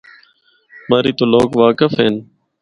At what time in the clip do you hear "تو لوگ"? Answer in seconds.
1.17-1.47